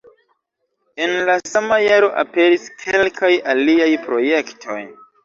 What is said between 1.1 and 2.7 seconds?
la sama jaro aperis